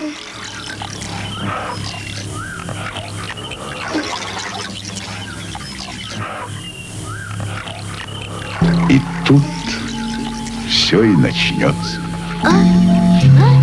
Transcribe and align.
И 0.00 0.04
тут 9.26 9.42
все 10.68 11.02
и 11.02 11.16
начнется. 11.16 12.00
L'amour, 12.44 13.57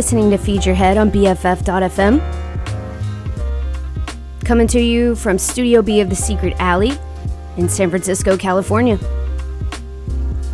listening 0.00 0.30
to 0.30 0.38
Feed 0.38 0.64
Your 0.64 0.74
Head 0.74 0.96
on 0.96 1.10
BFF.fm. 1.10 2.22
Coming 4.46 4.66
to 4.68 4.80
you 4.80 5.14
from 5.14 5.36
Studio 5.36 5.82
B 5.82 6.00
of 6.00 6.08
the 6.08 6.16
Secret 6.16 6.56
Alley 6.58 6.92
in 7.58 7.68
San 7.68 7.90
Francisco, 7.90 8.34
California. 8.38 8.98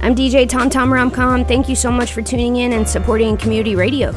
I'm 0.03 0.17
DJ 0.17 0.49
Tom 0.49 0.69
Tom 0.69 0.91
Romcom. 0.91 1.47
Thank 1.47 1.69
you 1.69 1.77
so 1.77 1.93
much 1.93 2.13
for 2.13 2.23
tuning 2.23 2.57
in 2.57 2.73
and 2.73 2.89
supporting 2.89 3.37
community 3.37 3.77
radio. 3.77 4.11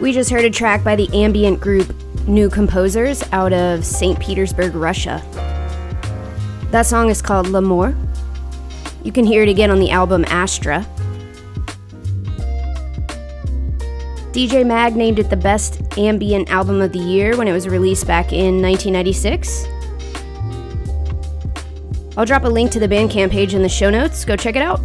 We 0.00 0.12
just 0.12 0.30
heard 0.30 0.44
a 0.44 0.50
track 0.50 0.84
by 0.84 0.94
the 0.94 1.08
ambient 1.12 1.58
group 1.60 1.92
New 2.28 2.48
Composers 2.48 3.24
out 3.32 3.52
of 3.52 3.84
St. 3.84 4.20
Petersburg, 4.20 4.76
Russia. 4.76 5.24
That 6.70 6.86
song 6.86 7.10
is 7.10 7.20
called 7.20 7.48
L'amour. 7.48 7.96
You 9.08 9.12
can 9.12 9.24
hear 9.24 9.42
it 9.42 9.48
again 9.48 9.70
on 9.70 9.80
the 9.80 9.90
album 9.90 10.26
Astra. 10.26 10.86
DJ 14.32 14.66
Mag 14.66 14.96
named 14.96 15.18
it 15.18 15.30
the 15.30 15.36
best 15.36 15.80
ambient 15.96 16.50
album 16.50 16.82
of 16.82 16.92
the 16.92 16.98
year 16.98 17.34
when 17.34 17.48
it 17.48 17.54
was 17.54 17.66
released 17.66 18.06
back 18.06 18.34
in 18.34 18.60
1996. 18.60 19.64
I'll 22.18 22.26
drop 22.26 22.44
a 22.44 22.50
link 22.50 22.70
to 22.72 22.78
the 22.78 22.86
Bandcamp 22.86 23.30
page 23.30 23.54
in 23.54 23.62
the 23.62 23.68
show 23.70 23.88
notes. 23.88 24.26
Go 24.26 24.36
check 24.36 24.56
it 24.56 24.62
out. 24.62 24.80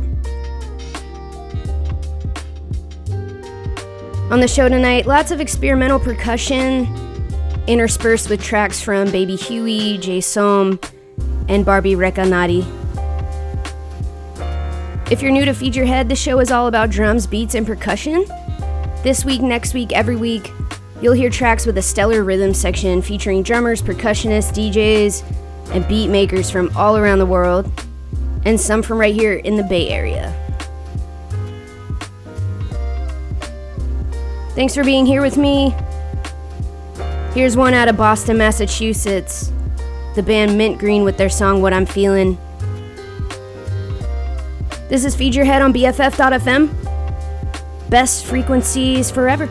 On 4.31 4.39
the 4.39 4.47
show 4.47 4.69
tonight, 4.69 5.05
lots 5.05 5.31
of 5.31 5.41
experimental 5.41 5.99
percussion 5.99 6.87
interspersed 7.67 8.29
with 8.29 8.41
tracks 8.41 8.79
from 8.81 9.11
Baby 9.11 9.35
Huey, 9.35 9.97
Jay 9.97 10.21
Som, 10.21 10.79
and 11.49 11.65
Barbi 11.65 11.95
Recanati. 11.95 12.82
If 15.13 15.21
you're 15.21 15.29
new 15.29 15.45
to 15.45 15.53
Feed 15.53 15.75
Your 15.75 15.85
Head, 15.85 16.09
the 16.09 16.15
show 16.15 16.39
is 16.39 16.49
all 16.49 16.65
about 16.65 16.89
drums, 16.89 17.27
beats, 17.27 17.53
and 17.53 17.67
percussion. 17.67 18.25
This 19.03 19.23
week, 19.23 19.41
next 19.41 19.75
week, 19.75 19.91
every 19.91 20.15
week, 20.15 20.51
you'll 21.03 21.13
hear 21.13 21.29
tracks 21.29 21.67
with 21.67 21.77
a 21.77 21.83
stellar 21.83 22.23
rhythm 22.23 22.51
section 22.51 22.99
featuring 22.99 23.43
drummers, 23.43 23.79
percussionists, 23.79 24.51
DJs, 24.51 25.23
and 25.75 25.87
beat 25.87 26.07
makers 26.07 26.49
from 26.49 26.75
all 26.75 26.97
around 26.97 27.19
the 27.19 27.27
world, 27.27 27.71
and 28.45 28.59
some 28.59 28.81
from 28.81 28.99
right 28.99 29.13
here 29.13 29.33
in 29.35 29.55
the 29.55 29.61
Bay 29.61 29.89
Area. 29.89 30.33
Thanks 34.55 34.73
for 34.73 34.83
being 34.83 35.05
here 35.05 35.21
with 35.21 35.37
me. 35.37 35.75
Here's 37.35 37.55
one 37.55 37.75
out 37.75 37.87
of 37.87 37.97
Boston, 37.97 38.39
Massachusetts. 38.39 39.51
The 40.15 40.23
band 40.23 40.57
Mint 40.57 40.79
Green 40.79 41.03
with 41.03 41.17
their 41.17 41.29
song 41.29 41.61
What 41.61 41.71
I'm 41.71 41.85
Feeling. 41.85 42.35
This 44.93 45.05
is 45.05 45.15
Feed 45.15 45.33
Your 45.33 45.43
Head 45.43 45.63
on 45.63 45.73
BFF.fm. 45.73 46.69
Best 47.89 48.27
frequencies 48.27 49.09
forever. 49.09 49.49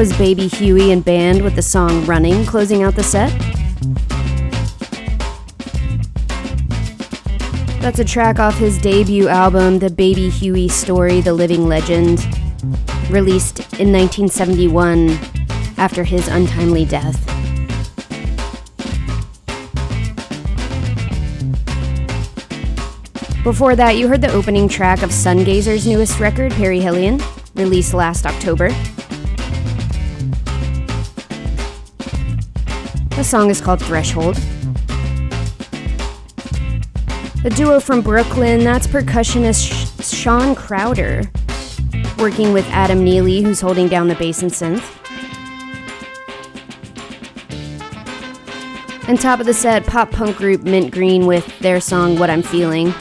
was 0.00 0.16
Baby 0.16 0.48
Huey 0.48 0.92
and 0.92 1.04
Band 1.04 1.42
with 1.42 1.56
the 1.56 1.60
song 1.60 2.06
Running 2.06 2.46
closing 2.46 2.82
out 2.82 2.94
the 2.94 3.02
set. 3.02 3.28
That's 7.82 7.98
a 7.98 8.04
track 8.06 8.38
off 8.38 8.56
his 8.56 8.78
debut 8.78 9.28
album, 9.28 9.78
The 9.78 9.90
Baby 9.90 10.30
Huey 10.30 10.68
Story 10.68 11.20
The 11.20 11.34
Living 11.34 11.68
Legend, 11.68 12.18
released 13.10 13.58
in 13.78 13.92
1971 13.92 15.10
after 15.76 16.02
his 16.02 16.28
untimely 16.28 16.86
death. 16.86 17.22
Before 23.44 23.76
that, 23.76 23.96
you 23.98 24.08
heard 24.08 24.22
the 24.22 24.32
opening 24.32 24.66
track 24.66 25.02
of 25.02 25.10
Sungazer's 25.10 25.86
newest 25.86 26.18
record, 26.18 26.52
Perihelion, 26.52 27.22
released 27.54 27.92
last 27.92 28.24
October. 28.24 28.70
The 33.20 33.24
song 33.24 33.50
is 33.50 33.60
called 33.60 33.82
Threshold. 33.82 34.38
A 37.44 37.50
duo 37.50 37.78
from 37.78 38.00
Brooklyn, 38.00 38.64
that's 38.64 38.86
percussionist 38.86 40.02
Shawn 40.02 40.54
Crowder, 40.54 41.30
working 42.18 42.54
with 42.54 42.66
Adam 42.68 43.04
Neely, 43.04 43.42
who's 43.42 43.60
holding 43.60 43.88
down 43.88 44.08
the 44.08 44.14
bass 44.14 44.40
and 44.40 44.50
synth. 44.50 44.82
And 49.06 49.20
top 49.20 49.38
of 49.38 49.44
the 49.44 49.52
set, 49.52 49.84
pop 49.84 50.10
punk 50.10 50.38
group 50.38 50.62
Mint 50.62 50.90
Green 50.90 51.26
with 51.26 51.58
their 51.58 51.78
song 51.78 52.18
What 52.18 52.30
I'm 52.30 52.40
Feeling. 52.40 52.94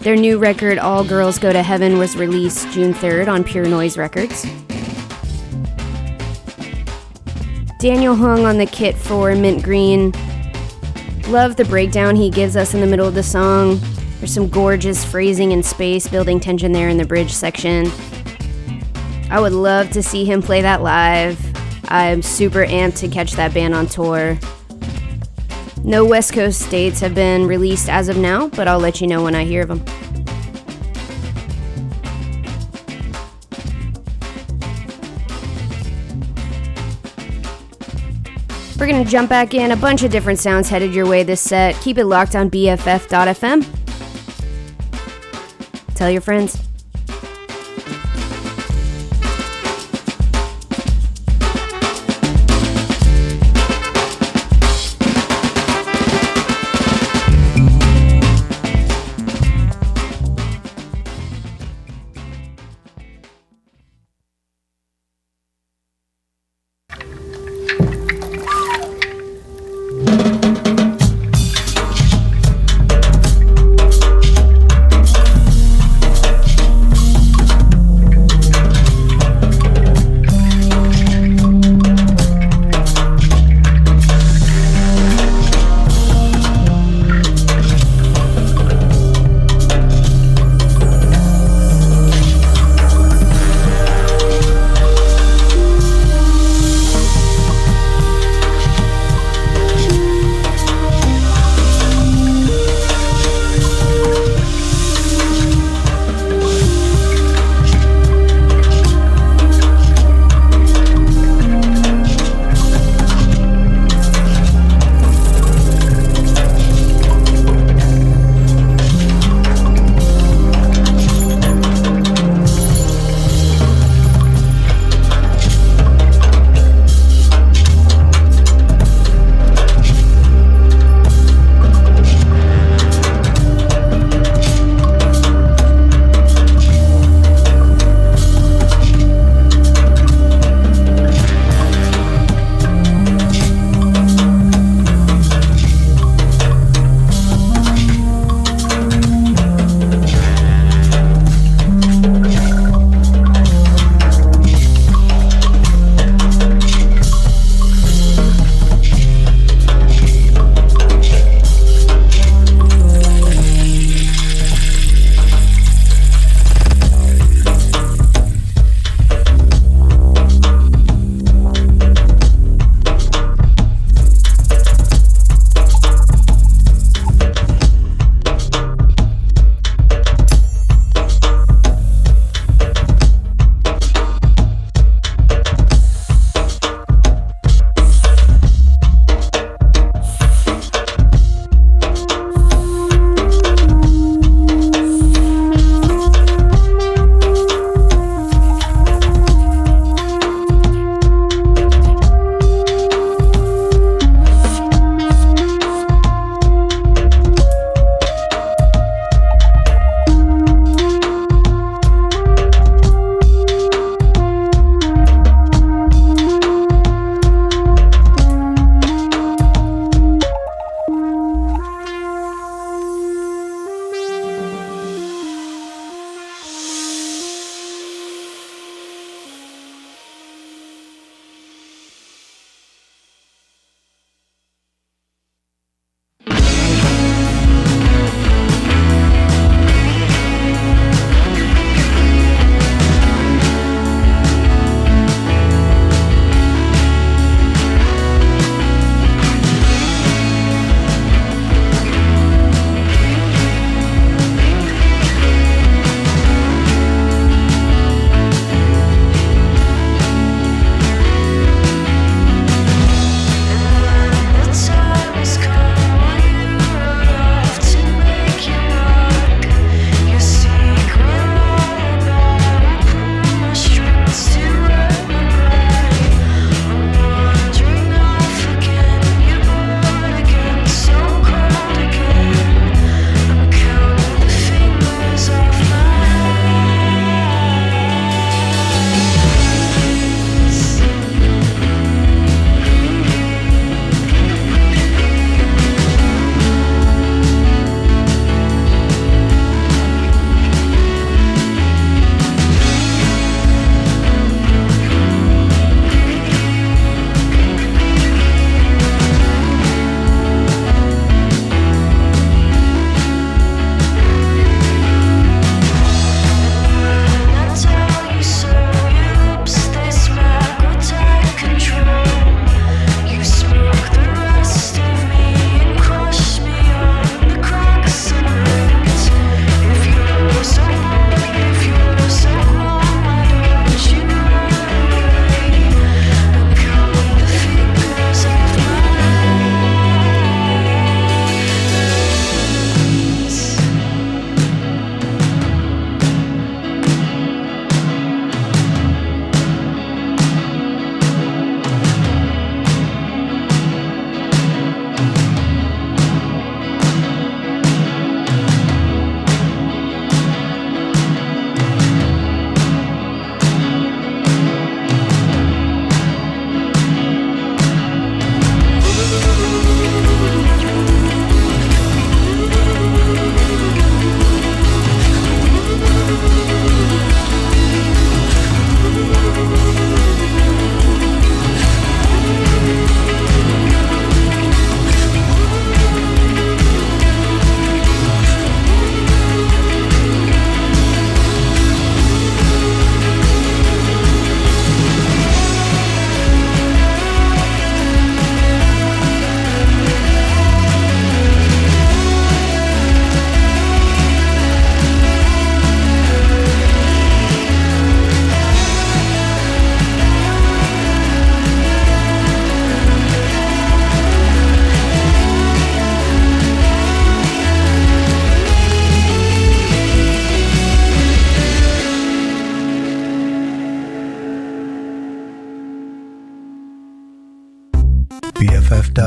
Their 0.00 0.16
new 0.16 0.38
record, 0.38 0.78
All 0.78 1.04
Girls 1.04 1.38
Go 1.38 1.52
to 1.52 1.62
Heaven, 1.62 1.98
was 1.98 2.16
released 2.16 2.70
June 2.70 2.94
3rd 2.94 3.28
on 3.28 3.44
Pure 3.44 3.66
Noise 3.66 3.98
Records. 3.98 4.46
Daniel 7.82 8.14
hung 8.14 8.46
on 8.46 8.58
the 8.58 8.66
kit 8.66 8.96
for 8.96 9.34
Mint 9.34 9.60
Green. 9.60 10.12
Love 11.26 11.56
the 11.56 11.64
breakdown 11.64 12.14
he 12.14 12.30
gives 12.30 12.54
us 12.54 12.74
in 12.74 12.80
the 12.80 12.86
middle 12.86 13.08
of 13.08 13.14
the 13.14 13.24
song. 13.24 13.80
There's 14.20 14.32
some 14.32 14.48
gorgeous 14.48 15.04
phrasing 15.04 15.52
and 15.52 15.66
space 15.66 16.06
building 16.06 16.38
tension 16.38 16.70
there 16.70 16.88
in 16.88 16.96
the 16.96 17.04
bridge 17.04 17.32
section. 17.32 17.90
I 19.32 19.40
would 19.40 19.52
love 19.52 19.90
to 19.90 20.00
see 20.00 20.24
him 20.24 20.42
play 20.42 20.62
that 20.62 20.82
live. 20.82 21.36
I'm 21.90 22.22
super 22.22 22.64
amped 22.64 22.98
to 22.98 23.08
catch 23.08 23.32
that 23.32 23.52
band 23.52 23.74
on 23.74 23.88
tour. 23.88 24.38
No 25.82 26.04
West 26.04 26.34
Coast 26.34 26.70
dates 26.70 27.00
have 27.00 27.16
been 27.16 27.48
released 27.48 27.88
as 27.88 28.08
of 28.08 28.16
now, 28.16 28.46
but 28.50 28.68
I'll 28.68 28.78
let 28.78 29.00
you 29.00 29.08
know 29.08 29.24
when 29.24 29.34
I 29.34 29.42
hear 29.42 29.62
of 29.62 29.68
them. 29.68 30.01
We're 38.82 38.88
gonna 38.88 39.04
jump 39.04 39.28
back 39.28 39.54
in. 39.54 39.70
A 39.70 39.76
bunch 39.76 40.02
of 40.02 40.10
different 40.10 40.40
sounds 40.40 40.68
headed 40.68 40.92
your 40.92 41.06
way 41.06 41.22
this 41.22 41.40
set. 41.40 41.80
Keep 41.82 41.98
it 41.98 42.06
locked 42.06 42.34
on 42.34 42.50
BFF.fm. 42.50 43.64
Tell 45.94 46.10
your 46.10 46.20
friends. 46.20 46.71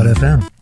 BFF.fm. 0.06 0.55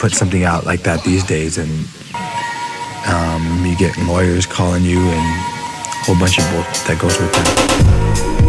put 0.00 0.12
something 0.12 0.44
out 0.44 0.64
like 0.64 0.82
that 0.84 1.04
these 1.04 1.22
days, 1.22 1.58
and 1.58 1.70
um, 3.06 3.66
you 3.66 3.76
get 3.76 3.96
lawyers 3.98 4.46
calling 4.46 4.82
you 4.82 4.98
and 4.98 5.18
a 5.18 6.04
whole 6.04 6.18
bunch 6.18 6.38
of 6.38 6.50
bull 6.50 6.62
that 6.86 6.98
goes 6.98 7.20
with 7.20 7.30
that. 7.32 8.39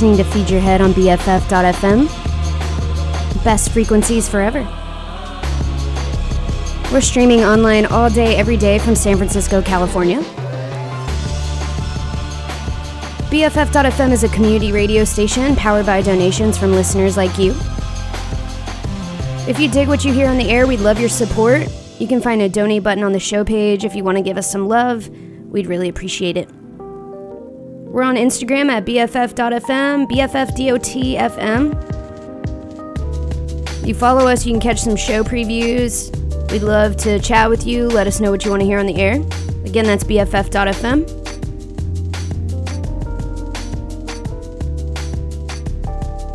Listening 0.00 0.16
to 0.16 0.32
Feed 0.32 0.48
Your 0.48 0.60
Head 0.60 0.80
on 0.80 0.92
BFF.fm. 0.92 2.06
Best 3.42 3.72
frequencies 3.72 4.28
forever. 4.28 4.62
We're 6.92 7.00
streaming 7.00 7.40
online 7.40 7.84
all 7.84 8.08
day, 8.08 8.36
every 8.36 8.56
day 8.56 8.78
from 8.78 8.94
San 8.94 9.16
Francisco, 9.16 9.60
California. 9.60 10.20
BFF.fm 13.32 14.12
is 14.12 14.22
a 14.22 14.28
community 14.28 14.70
radio 14.70 15.02
station 15.02 15.56
powered 15.56 15.84
by 15.84 16.00
donations 16.00 16.56
from 16.56 16.70
listeners 16.70 17.16
like 17.16 17.36
you. 17.36 17.50
If 19.48 19.58
you 19.58 19.68
dig 19.68 19.88
what 19.88 20.04
you 20.04 20.12
hear 20.12 20.28
on 20.28 20.38
the 20.38 20.48
air, 20.48 20.68
we'd 20.68 20.78
love 20.78 21.00
your 21.00 21.08
support. 21.08 21.66
You 21.98 22.06
can 22.06 22.22
find 22.22 22.40
a 22.40 22.48
donate 22.48 22.84
button 22.84 23.02
on 23.02 23.10
the 23.10 23.18
show 23.18 23.42
page 23.44 23.84
if 23.84 23.96
you 23.96 24.04
want 24.04 24.16
to 24.16 24.22
give 24.22 24.38
us 24.38 24.48
some 24.48 24.68
love. 24.68 25.08
We'd 25.08 25.66
really 25.66 25.88
appreciate 25.88 26.36
it. 26.36 26.48
We're 27.98 28.04
on 28.04 28.14
Instagram 28.14 28.68
at 28.68 28.84
BFF.fm, 28.84 30.08
BFF.DOTFM. 30.08 31.74
You 33.84 33.92
follow 33.92 34.28
us, 34.28 34.46
you 34.46 34.52
can 34.52 34.60
catch 34.60 34.82
some 34.82 34.94
show 34.94 35.24
previews. 35.24 36.14
We'd 36.52 36.62
love 36.62 36.96
to 36.98 37.18
chat 37.18 37.50
with 37.50 37.66
you. 37.66 37.88
Let 37.88 38.06
us 38.06 38.20
know 38.20 38.30
what 38.30 38.44
you 38.44 38.52
want 38.52 38.60
to 38.60 38.66
hear 38.66 38.78
on 38.78 38.86
the 38.86 38.94
air. 39.00 39.14
Again, 39.64 39.84
that's 39.84 40.04
BFF.fm. 40.04 41.08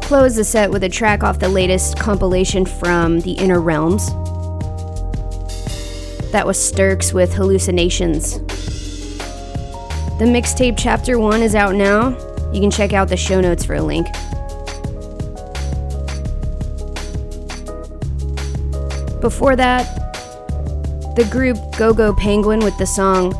Close 0.01 0.35
the 0.35 0.43
set 0.43 0.69
with 0.69 0.83
a 0.83 0.89
track 0.89 1.23
off 1.23 1.39
the 1.39 1.47
latest 1.47 1.97
compilation 1.97 2.65
from 2.65 3.21
The 3.21 3.31
Inner 3.31 3.61
Realmz. 3.61 4.09
That 6.33 6.45
was 6.45 6.61
Sturks 6.61 7.13
with 7.13 7.31
Hallucinationz. 7.31 8.52
The 10.23 10.29
mixtape 10.29 10.75
chapter 10.77 11.19
1 11.19 11.41
is 11.41 11.53
out 11.53 11.75
now. 11.75 12.11
You 12.53 12.61
can 12.61 12.71
check 12.71 12.93
out 12.93 13.09
the 13.09 13.17
show 13.17 13.41
notes 13.41 13.65
for 13.65 13.75
a 13.75 13.81
link. 13.81 14.07
Before 19.19 19.57
that, 19.57 19.83
the 21.17 21.27
group 21.29 21.57
GoGo 21.77 22.13
Penguin 22.13 22.61
with 22.61 22.77
the 22.77 22.85
song 22.85 23.33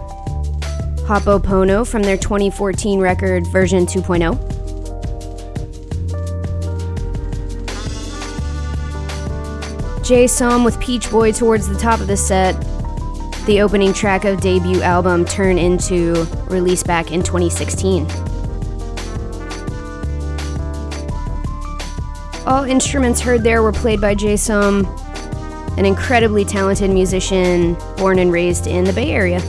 Hopopono 1.08 1.88
from 1.88 2.04
their 2.04 2.18
2014 2.18 3.00
record 3.00 3.48
version 3.48 3.86
2.0. 3.86 4.38
Jay 10.04 10.28
Som 10.28 10.66
with 10.66 10.78
Peach 10.82 11.10
Boy 11.10 11.32
towards 11.32 11.70
the 11.70 11.78
top 11.78 12.02
of 12.02 12.08
the 12.08 12.18
set. 12.18 12.73
The 13.46 13.60
opening 13.60 13.92
track 13.92 14.24
of 14.24 14.40
debut 14.40 14.82
album 14.82 15.26
Turn 15.26 15.58
Into, 15.58 16.24
released 16.48 16.88
back 16.88 17.12
in 17.12 17.22
2016. 17.22 18.10
All 22.48 22.64
instruments 22.64 23.20
heard 23.20 23.44
there 23.44 23.62
were 23.62 23.74
played 23.74 24.00
by 24.00 24.16
Jay 24.16 24.38
Som, 24.38 24.86
an 25.78 25.86
incredibly 25.86 26.46
talented 26.46 26.90
musician 26.90 27.76
born 27.98 28.18
and 28.18 28.32
raised 28.32 28.66
in 28.66 28.86
the 28.86 28.94
Bay 28.94 29.12
Area. 29.12 29.42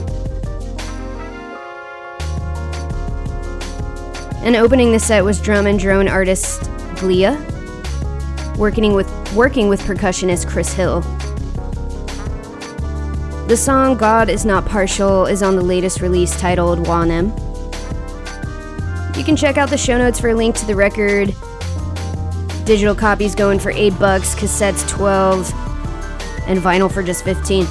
And 4.43 4.57
opening 4.57 4.91
the 4.91 4.99
set 4.99 5.23
was 5.23 5.39
drum 5.39 5.67
and 5.67 5.79
drone 5.79 6.09
artist 6.09 6.63
Glia, 6.95 7.37
working 8.57 8.93
with 8.93 9.09
working 9.33 9.69
with 9.69 9.79
percussionist 9.83 10.49
Chris 10.49 10.73
Hill. 10.73 11.01
The 13.47 13.55
song 13.55 13.95
God 13.95 14.27
is 14.27 14.43
Not 14.43 14.65
Partial 14.65 15.27
is 15.27 15.43
on 15.43 15.55
the 15.55 15.61
latest 15.61 16.01
release 16.01 16.35
titled 16.35 16.79
Ouanem. 16.79 17.27
You 19.15 19.23
can 19.23 19.35
check 19.35 19.59
out 19.59 19.69
the 19.69 19.77
show 19.77 19.99
notes 19.99 20.19
for 20.19 20.29
a 20.29 20.33
link 20.33 20.55
to 20.55 20.65
the 20.65 20.75
record. 20.75 21.35
Digital 22.65 22.95
copies 22.95 23.35
going 23.35 23.59
for 23.59 23.69
8 23.69 23.99
bucks, 23.99 24.33
cassettes 24.33 24.89
12, 24.89 25.53
and 26.47 26.57
vinyl 26.57 26.91
for 26.91 27.03
just 27.03 27.23
15. 27.23 27.65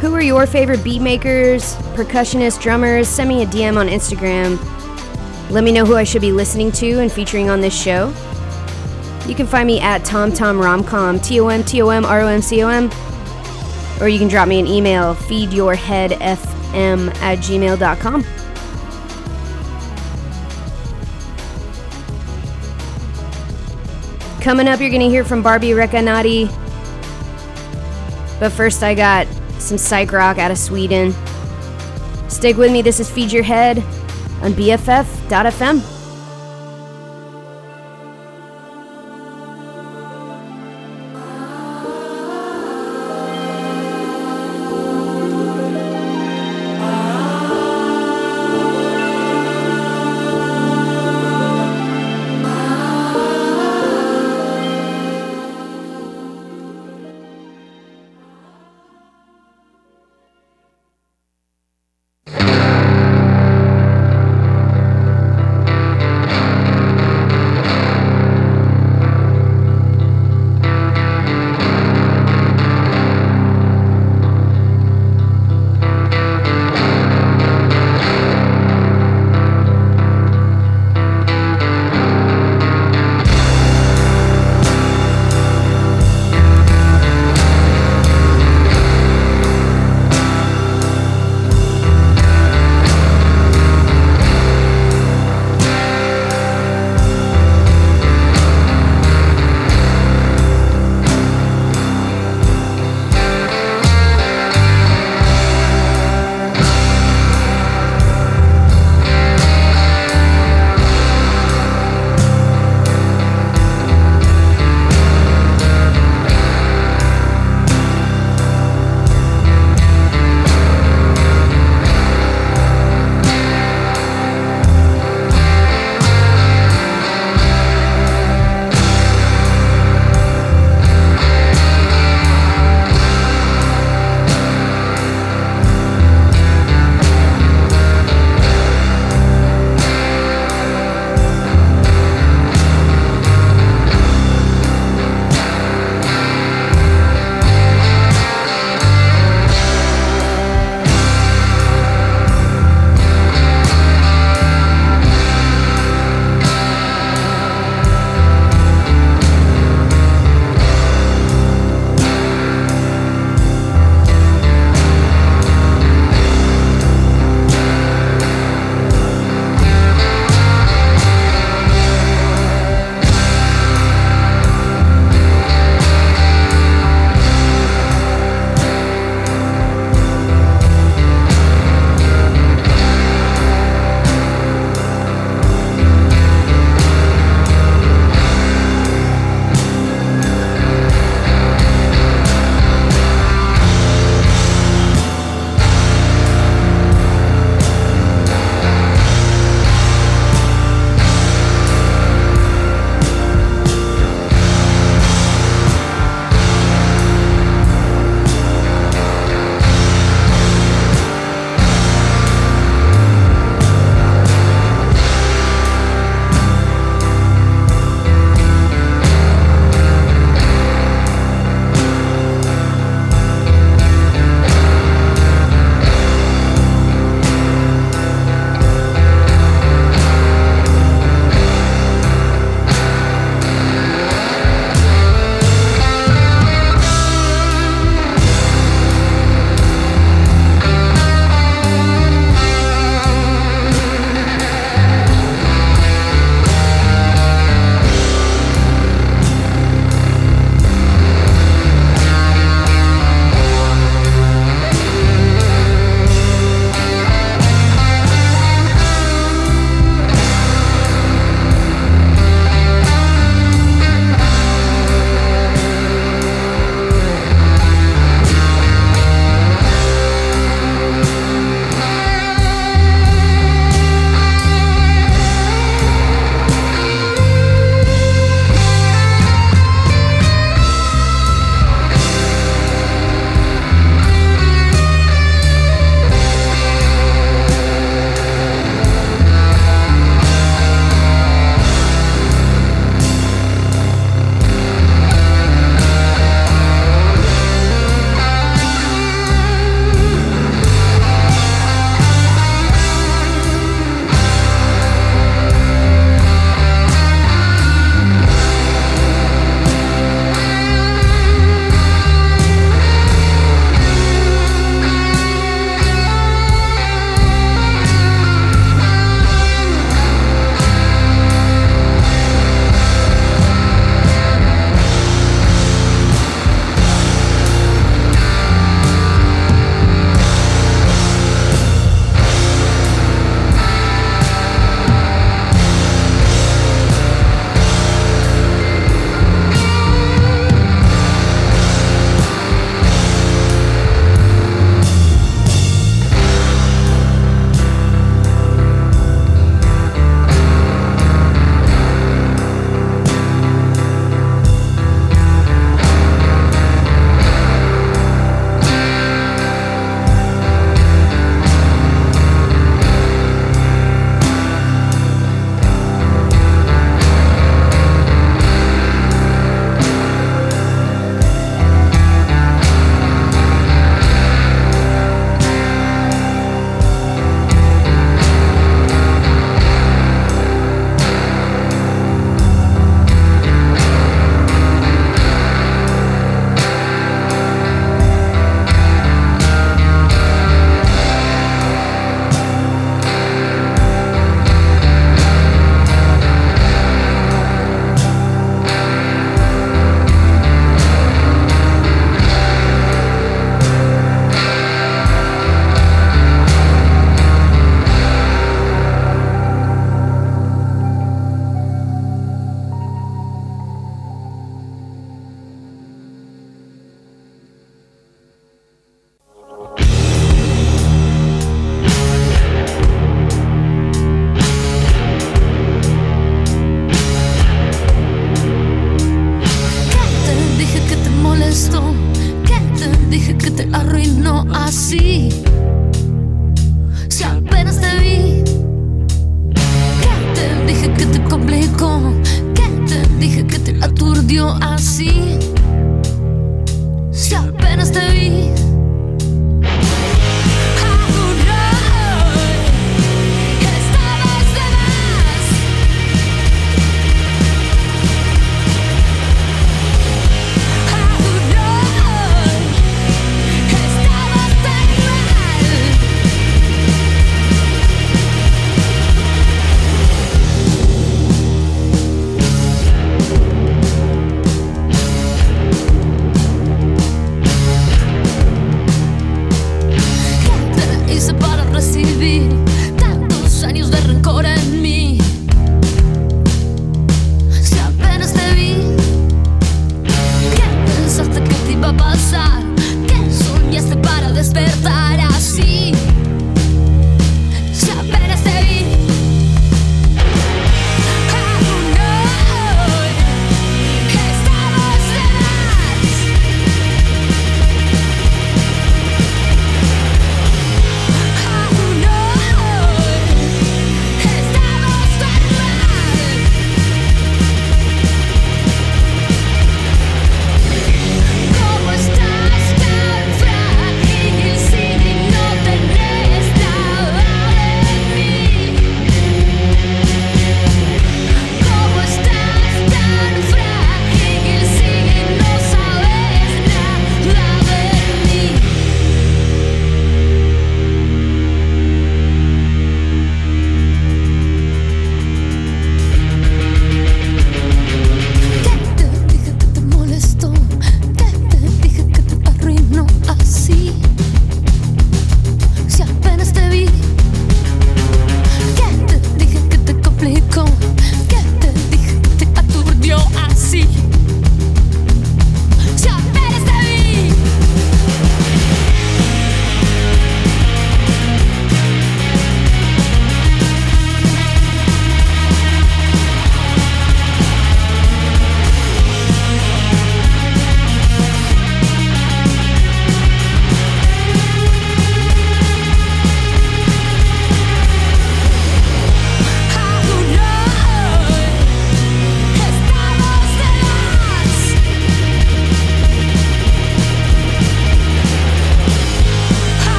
Who 0.00 0.14
are 0.14 0.22
your 0.22 0.46
favorite 0.46 0.82
beat 0.82 1.02
makers, 1.02 1.74
percussionists, 1.94 2.58
drummers? 2.58 3.08
Send 3.08 3.28
me 3.28 3.42
a 3.42 3.46
DM 3.46 3.76
on 3.76 3.88
Instagram. 3.88 4.58
Let 5.50 5.64
me 5.64 5.72
know 5.72 5.84
who 5.84 5.96
I 5.96 6.04
should 6.04 6.22
be 6.22 6.32
listening 6.32 6.72
to 6.72 7.00
and 7.00 7.12
featuring 7.12 7.50
on 7.50 7.60
this 7.60 7.78
show. 7.78 8.10
You 9.30 9.36
can 9.36 9.46
find 9.46 9.64
me 9.64 9.78
at 9.78 10.02
TomTomRomcom, 10.02 11.24
T 11.24 11.38
O 11.38 11.46
M 11.46 11.62
T 11.62 11.80
O 11.82 11.90
M 11.90 12.04
R 12.04 12.22
O 12.22 12.26
M 12.26 12.42
C 12.42 12.64
O 12.64 12.68
M, 12.68 12.90
or 14.00 14.08
you 14.08 14.18
can 14.18 14.26
drop 14.26 14.48
me 14.48 14.58
an 14.58 14.66
email, 14.66 15.14
feedyourheadfm 15.14 17.14
at 17.22 17.38
gmail.com. 17.38 18.24
Coming 24.42 24.66
up, 24.66 24.80
you're 24.80 24.90
going 24.90 25.00
to 25.00 25.08
hear 25.08 25.22
from 25.22 25.44
Barbi 25.44 25.68
Recanati. 25.68 26.48
But 28.40 28.50
first, 28.50 28.82
I 28.82 28.96
got 28.96 29.28
some 29.60 29.78
psych 29.78 30.10
rock 30.10 30.38
out 30.38 30.50
of 30.50 30.58
Sweden. 30.58 31.14
Stick 32.28 32.56
with 32.56 32.72
me, 32.72 32.82
this 32.82 32.98
is 32.98 33.08
Feed 33.08 33.30
Your 33.30 33.44
Head 33.44 33.78
on 34.42 34.54
BFF.fm. 34.54 35.99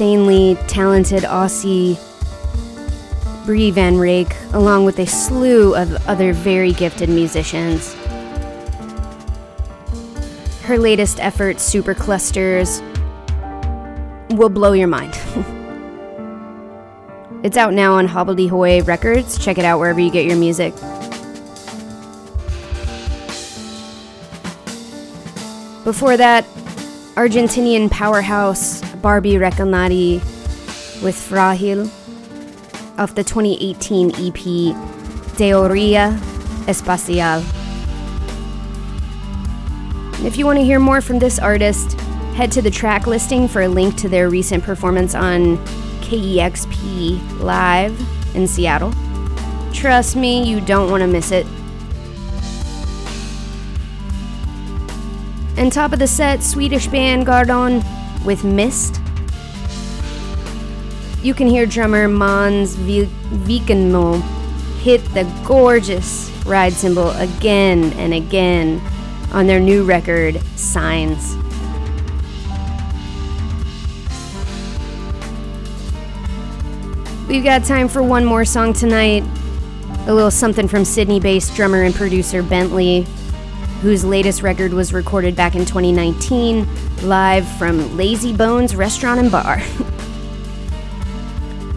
insanely 0.00 0.56
talented 0.66 1.24
Aussie 1.24 1.98
Bree 3.44 3.70
van 3.70 3.96
Reyk, 3.96 4.34
along 4.54 4.86
with 4.86 4.98
a 4.98 5.06
slew 5.06 5.74
of 5.74 5.92
other 6.08 6.32
very 6.32 6.72
gifted 6.72 7.10
musicians. 7.10 7.92
Her 10.62 10.78
latest 10.78 11.20
effort, 11.20 11.60
Super 11.60 11.92
Clusters, 11.92 12.80
will 14.30 14.48
blow 14.48 14.72
your 14.72 14.88
mind. 14.88 15.12
it's 17.44 17.58
out 17.58 17.74
now 17.74 17.92
on 17.92 18.08
Hobbledehoy 18.08 18.86
Records. 18.86 19.36
Check 19.36 19.58
it 19.58 19.66
out 19.66 19.78
wherever 19.78 20.00
you 20.00 20.10
get 20.10 20.24
your 20.24 20.36
music. 20.36 20.72
Before 25.84 26.16
that, 26.16 26.46
Argentinian 27.16 27.90
powerhouse 27.90 28.80
Barbi 29.00 29.32
Recanati 29.34 30.20
with 31.02 31.16
Fragile 31.16 31.90
of 32.98 33.14
the 33.14 33.24
2018 33.24 34.10
EP 34.10 34.74
Teoria 35.36 36.18
Espacial. 36.66 37.42
If 40.24 40.36
you 40.36 40.44
want 40.44 40.58
to 40.58 40.64
hear 40.64 40.78
more 40.78 41.00
from 41.00 41.18
this 41.18 41.38
artist, 41.38 41.98
head 42.34 42.52
to 42.52 42.62
the 42.62 42.70
track 42.70 43.06
listing 43.06 43.48
for 43.48 43.62
a 43.62 43.68
link 43.68 43.96
to 43.96 44.08
their 44.08 44.28
recent 44.28 44.62
performance 44.62 45.14
on 45.14 45.56
KEXP 46.02 47.40
Live 47.40 47.98
in 48.34 48.46
Seattle. 48.46 48.92
Trust 49.72 50.16
me, 50.16 50.44
you 50.44 50.60
don't 50.60 50.90
want 50.90 51.00
to 51.02 51.06
miss 51.06 51.30
it. 51.30 51.46
And 55.56 55.72
top 55.72 55.92
of 55.92 55.98
the 55.98 56.06
set, 56.06 56.42
Swedish 56.42 56.86
band 56.86 57.26
Gårdon 57.26 57.82
with 58.24 58.44
Mist. 58.44 59.00
You 61.22 61.34
can 61.34 61.46
hear 61.46 61.66
drummer 61.66 62.08
Mons 62.08 62.76
Vikenmo 62.76 64.22
hit 64.80 65.04
the 65.12 65.30
gorgeous 65.44 66.30
ride 66.46 66.72
cymbal 66.72 67.10
again 67.10 67.92
and 67.94 68.14
again 68.14 68.80
on 69.32 69.46
their 69.46 69.60
new 69.60 69.84
record, 69.84 70.40
Signs. 70.56 71.36
We've 77.28 77.44
got 77.44 77.64
time 77.64 77.86
for 77.86 78.02
one 78.02 78.24
more 78.24 78.44
song 78.44 78.72
tonight. 78.72 79.22
A 80.08 80.14
little 80.14 80.32
something 80.32 80.66
from 80.66 80.84
Sydney 80.84 81.20
based 81.20 81.54
drummer 81.54 81.82
and 81.82 81.94
producer 81.94 82.42
Bentley, 82.42 83.06
whose 83.80 84.04
latest 84.04 84.42
record 84.42 84.72
was 84.72 84.92
recorded 84.92 85.34
back 85.34 85.54
in 85.54 85.64
2019, 85.64 86.66
live 87.02 87.48
from 87.56 87.96
Lazy 87.96 88.34
Bones 88.34 88.76
Restaurant 88.76 89.20
and 89.20 89.30
Bar. 89.32 89.56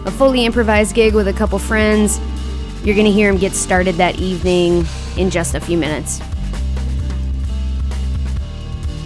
a 0.04 0.10
fully 0.10 0.44
improvised 0.44 0.94
gig 0.94 1.14
with 1.14 1.28
a 1.28 1.32
couple 1.32 1.58
friends. 1.58 2.20
You're 2.82 2.94
going 2.94 3.06
to 3.06 3.12
hear 3.12 3.30
him 3.30 3.38
get 3.38 3.52
started 3.52 3.94
that 3.94 4.18
evening 4.18 4.84
in 5.16 5.30
just 5.30 5.54
a 5.54 5.60
few 5.60 5.78
minutes. 5.78 6.20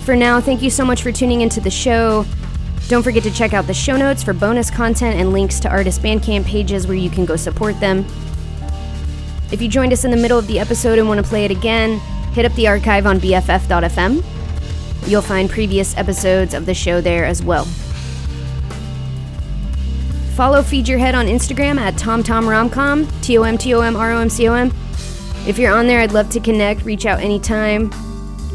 For 0.04 0.16
now, 0.16 0.40
thank 0.40 0.62
you 0.62 0.70
so 0.70 0.84
much 0.84 1.02
for 1.02 1.12
tuning 1.12 1.42
into 1.42 1.60
the 1.60 1.70
show. 1.70 2.24
Don't 2.88 3.02
forget 3.02 3.22
to 3.22 3.30
check 3.30 3.52
out 3.52 3.66
the 3.66 3.74
show 3.74 3.96
notes 3.96 4.24
for 4.24 4.32
bonus 4.32 4.70
content 4.70 5.20
and 5.20 5.32
links 5.32 5.60
to 5.60 5.68
artist 5.68 6.02
Bandcamp 6.02 6.46
pages 6.46 6.86
where 6.88 6.96
you 6.96 7.10
can 7.10 7.26
go 7.26 7.36
support 7.36 7.78
them. 7.78 8.04
If 9.52 9.62
you 9.62 9.68
joined 9.68 9.92
us 9.92 10.04
in 10.04 10.10
the 10.10 10.16
middle 10.16 10.38
of 10.38 10.46
the 10.46 10.58
episode 10.58 10.98
and 10.98 11.06
want 11.06 11.22
to 11.22 11.28
play 11.28 11.44
it 11.44 11.50
again, 11.50 12.00
hit 12.32 12.44
up 12.44 12.52
the 12.54 12.68
archive 12.68 13.06
on 13.06 13.20
BFF.fm. 13.20 14.24
You'll 15.08 15.22
find 15.22 15.48
previous 15.48 15.96
episodes 15.96 16.54
of 16.54 16.66
the 16.66 16.74
show 16.74 17.00
there 17.00 17.24
as 17.24 17.42
well. 17.42 17.64
Follow 20.34 20.62
Feed 20.62 20.86
Your 20.86 20.98
Head 20.98 21.14
on 21.14 21.26
Instagram 21.26 21.78
at 21.78 21.94
TomTomRomcom, 21.94 23.22
T 23.22 23.38
O 23.38 23.42
M 23.42 23.58
T 23.58 23.74
O 23.74 23.80
M 23.80 23.96
R 23.96 24.12
O 24.12 24.18
M 24.18 24.30
C 24.30 24.48
O 24.48 24.54
M. 24.54 24.72
If 25.46 25.58
you're 25.58 25.72
on 25.72 25.86
there, 25.86 26.00
I'd 26.00 26.12
love 26.12 26.30
to 26.30 26.40
connect, 26.40 26.84
reach 26.84 27.06
out 27.06 27.20
anytime. 27.20 27.90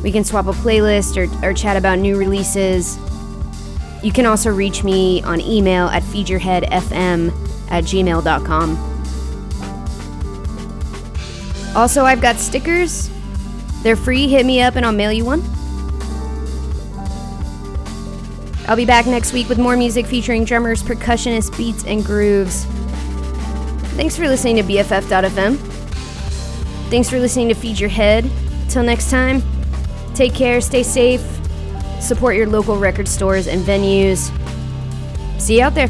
We 0.03 0.11
can 0.11 0.23
swap 0.23 0.47
a 0.47 0.51
playlist 0.51 1.17
or, 1.17 1.45
or 1.45 1.53
chat 1.53 1.75
about 1.75 1.99
new 1.99 2.17
releases. 2.17 2.97
You 4.03 4.11
can 4.11 4.25
also 4.25 4.49
reach 4.49 4.83
me 4.83 5.21
on 5.23 5.41
email 5.41 5.87
at 5.87 6.03
feedyourheadfm 6.03 7.71
at 7.71 7.83
gmail.com. 7.85 8.89
Also, 11.75 12.03
I've 12.03 12.21
got 12.21 12.35
stickers. 12.35 13.09
They're 13.83 13.95
free. 13.95 14.27
Hit 14.27 14.45
me 14.45 14.61
up 14.61 14.75
and 14.75 14.85
I'll 14.85 14.91
mail 14.91 15.11
you 15.11 15.25
one. 15.25 15.43
I'll 18.67 18.77
be 18.77 18.85
back 18.85 19.05
next 19.05 19.33
week 19.33 19.49
with 19.49 19.59
more 19.59 19.75
music 19.75 20.05
featuring 20.05 20.45
drummers, 20.45 20.81
percussionists, 20.81 21.55
beats, 21.57 21.83
and 21.83 22.03
grooves. 22.03 22.65
Thanks 23.95 24.15
for 24.15 24.27
listening 24.27 24.55
to 24.55 24.63
BFF.fm. 24.63 25.57
Thanks 26.89 27.09
for 27.09 27.19
listening 27.19 27.49
to 27.49 27.55
Feed 27.55 27.79
Your 27.79 27.89
Head. 27.89 28.29
Till 28.69 28.83
next 28.83 29.11
time, 29.11 29.43
take 30.15 30.33
care, 30.33 30.61
stay 30.61 30.81
safe, 30.81 31.21
support 31.99 32.35
your 32.35 32.47
local 32.47 32.77
record 32.77 33.07
stores 33.07 33.47
and 33.47 33.63
venues. 33.65 34.31
See 35.39 35.57
you 35.57 35.63
out 35.63 35.75
there. 35.75 35.89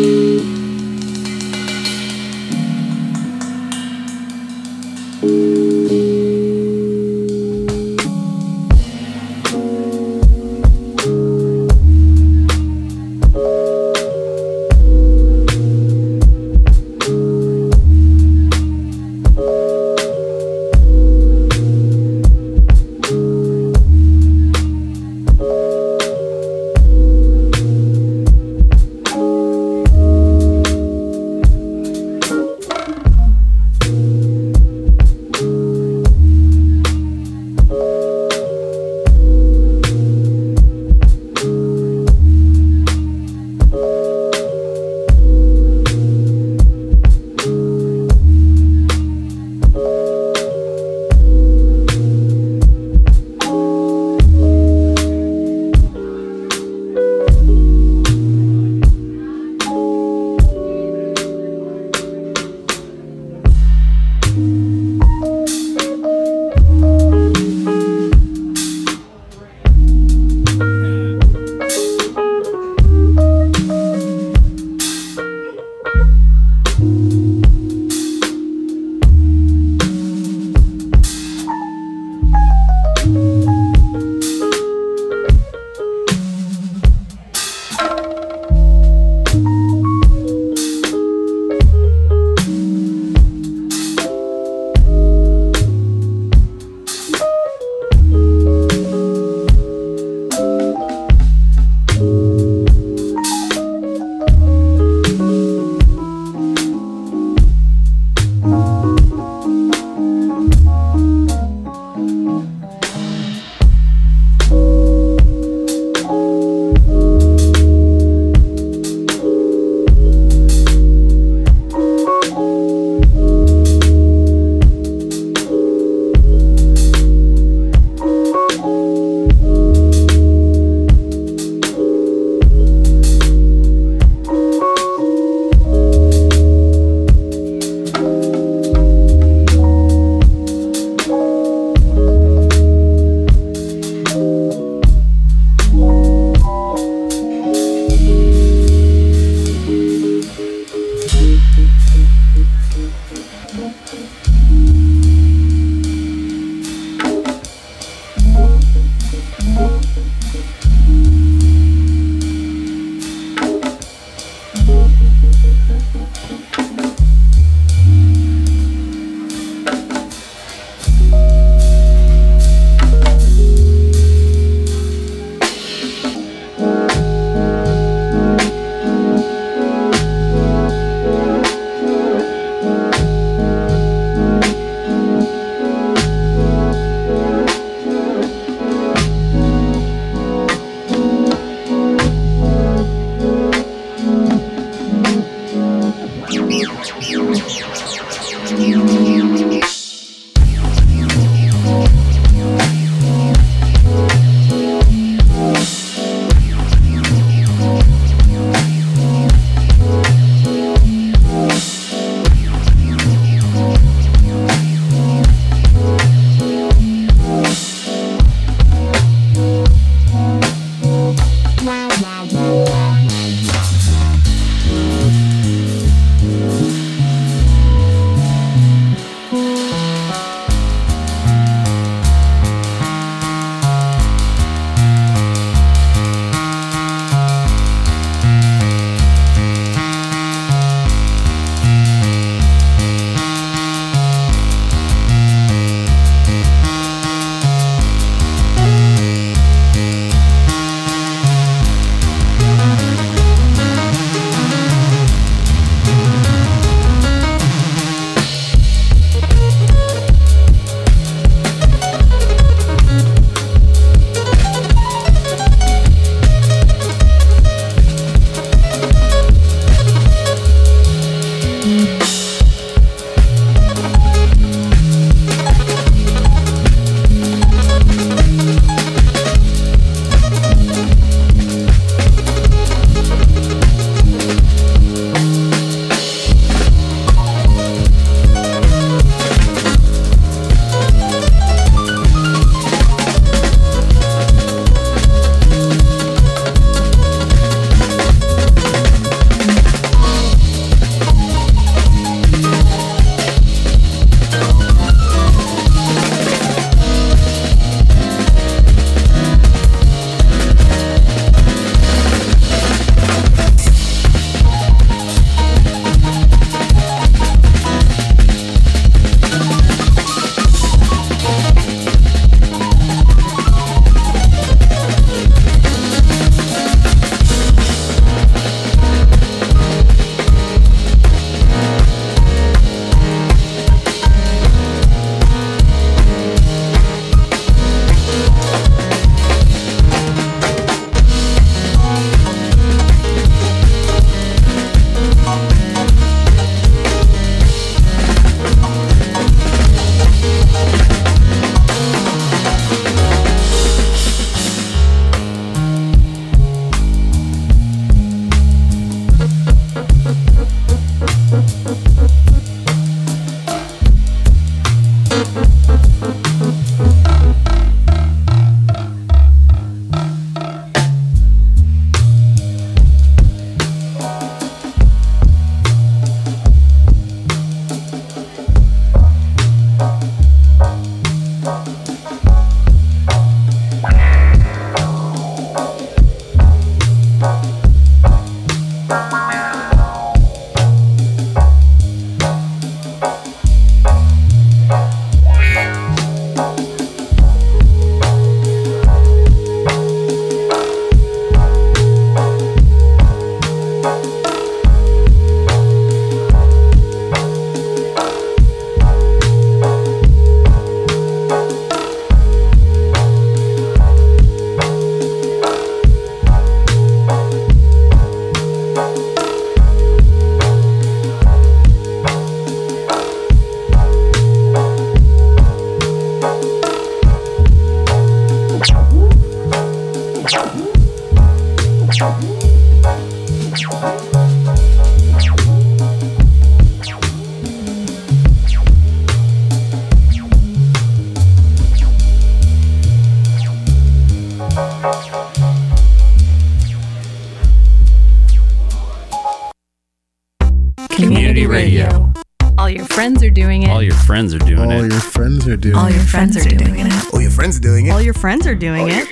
friends 458.21 458.45
are 458.45 458.53
doing 458.53 458.83
oh, 458.83 458.87
it. 458.87 459.10